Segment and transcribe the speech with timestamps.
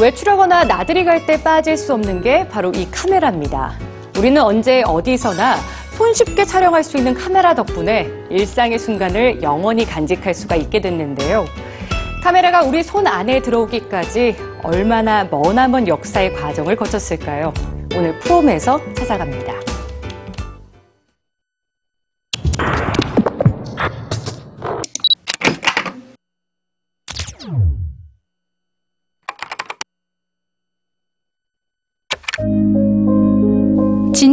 [0.00, 3.72] 외출하거나 나들이 갈 때 빠질 수 없는 게 바로 이 카메라입니다.
[4.16, 5.56] 우리는 언제 어디서나
[5.96, 11.44] 손쉽게 촬영할 수 있는 카메라 덕분에 일상의 순간을 영원히 간직할 수가 있게 됐는데요.
[12.22, 17.52] 카메라가 우리 손 안에 들어오기까지 얼마나 머나먼 역사의 과정을 거쳤을까요?
[17.96, 19.57] 오늘 프롬에서 찾아갑니다.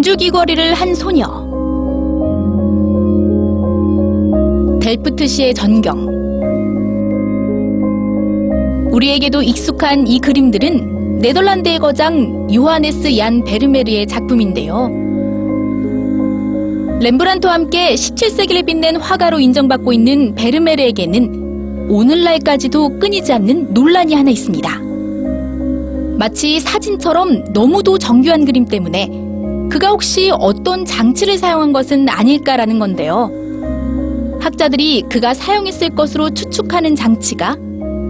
[0.06, 1.26] 진주 귀걸이를 한 소녀.
[4.80, 5.98] 델프트시의 전경.
[8.92, 14.92] 우리에게도 익숙한 이 그림들은 네덜란드의 거장 요하네스 얀 베르메르의 작품인데요.
[17.02, 24.70] 렘브란트와 함께 17세기를 빛낸 화가로 인정받고 있는 베르메르에게는 오늘날까지도 끊이지 않는 논란이 하나 있습니다.
[26.20, 29.25] 마치 사진처럼 너무도 정교한 그림 때문에
[29.70, 33.32] 그가 혹시 어떤 장치를 사용한 것은 아닐까라는 건데요.
[34.40, 37.58] 학자들이 그가 사용했을 것으로 추측하는 장치가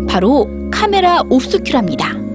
[0.07, 2.25] 바로 카메라 옵스큐라입니다.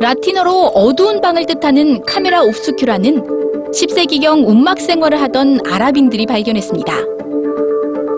[0.00, 6.92] 라틴어로 어두운 방을 뜻하는 카메라 옵스큐라는 10세기경 운막 생활을 하던 아랍인들이 발견했습니다.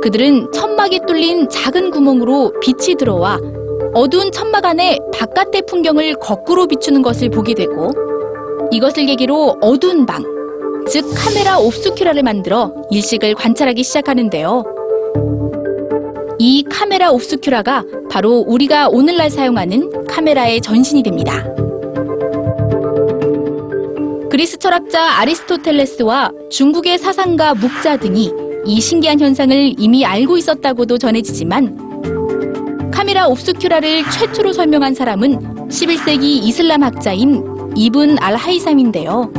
[0.02, 3.38] 그들은 천막이 뚫린 작은 구멍으로 빛이 들어와
[3.94, 7.90] 어두운 천막 안에 바깥의 풍경을 거꾸로 비추는 것을 보게 되고
[8.70, 10.22] 이것을 계기로 어두운 방,
[10.88, 14.64] 즉 카메라 옵스큐라를 만들어 일식을 관찰하기 시작하는데요.
[16.38, 21.44] 이 카메라 옵스큐라가 바로 우리가 오늘날 사용하는 카메라의 전신이 됩니다.
[24.30, 28.32] 그리스 철학자 아리스토텔레스와 중국의 사상가 묵자 등이
[28.66, 37.55] 이 신기한 현상을 이미 알고 있었다고도 전해지지만 카메라 옵스큐라를 최초로 설명한 사람은 11세기 이슬람 학자인
[37.76, 39.30] 이븐 알 하이삼인데요.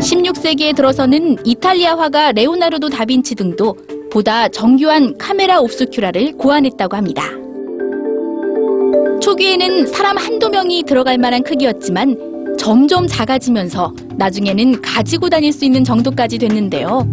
[0.00, 3.74] 16세기에 들어서는 이탈리아 화가 레오나르도 다빈치 등도
[4.12, 7.24] 보다 정교한 카메라 옵스큐라를 고안했다고 합니다.
[9.20, 16.36] 초기에는 사람 한두 명이 들어갈 만한 크기였지만 점점 작아지면서 나중에는 가지고 다닐 수 있는 정도까지
[16.38, 17.08] 됐는데요.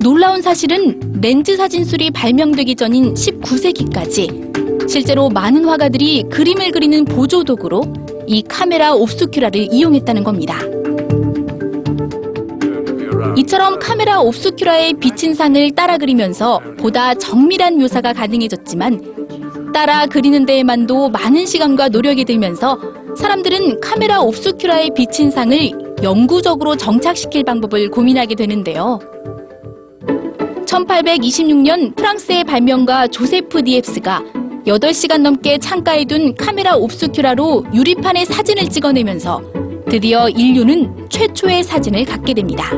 [0.00, 4.43] 놀라운 사실은 렌즈 사진술이 발명되기 전인 19세기까지
[4.88, 7.82] 실제로 많은 화가들이 그림을 그리는 보조 도구로
[8.26, 10.58] 이 카메라 옵스큐라를 이용했다는 겁니다.
[13.36, 21.46] 이처럼 카메라 옵스큐라의 비친 상을 따라 그리면서 보다 정밀한 묘사가 가능해졌지만 따라 그리는 데에만도 많은
[21.46, 22.78] 시간과 노력이 들면서
[23.16, 25.58] 사람들은 카메라 옵스큐라의 비친 상을
[26.02, 29.00] 영구적으로 정착시킬 방법을 고민하게 되는데요.
[30.66, 39.42] 1826년 프랑스의 발명가 조세프 디엡스가 8시간 넘게 창가에 둔 카메라 옵스큐라로 유리판에 사진을 찍어내면서
[39.90, 42.70] 드디어 인류는 최초의 사진을 갖게 됩니다.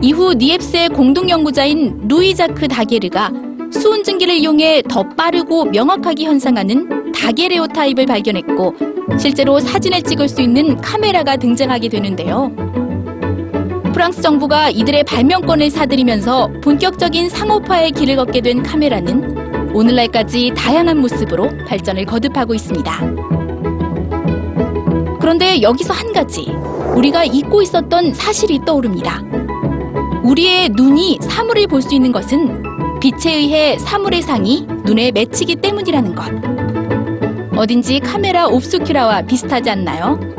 [0.00, 3.30] 이후 니엡스의 공동 연구자인 루이자크 다게르가
[3.70, 8.74] 수은 증기를 이용해 더 빠르고 명확하게 현상하는 다게레오 타입을 발견했고
[9.18, 12.50] 실제로 사진을 찍을 수 있는 카메라가 등장하게 되는데요.
[13.96, 22.04] 프랑스 정부가 이들의 발명권을 사들이면서 본격적인 상업화의 길을 걷게 된 카메라는 오늘날까지 다양한 모습으로 발전을
[22.04, 22.92] 거듭하고 있습니다.
[25.18, 26.42] 그런데 여기서 한 가지
[26.94, 29.22] 우리가 잊고 있었던 사실이 떠오릅니다.
[30.24, 37.58] 우리의 눈이 사물을 볼 수 있는 것은 빛에 의해 사물의 상이 눈에 맺히기 때문이라는 것.
[37.58, 40.35] 어딘지 카메라 옵스큐라와 비슷하지 않나요?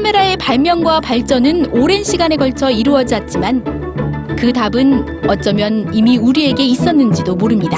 [0.00, 3.62] 카메라의 발명과 발전은 오랜 시간에 걸쳐 이루어졌지만
[4.34, 7.76] 그 답은 어쩌면 이미 우리에게 있었는지도 모릅니다.